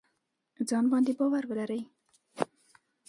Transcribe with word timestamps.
ځان 0.69 0.85
باندې 0.91 1.11
باور 1.19 1.43
ولرئ 1.47 1.81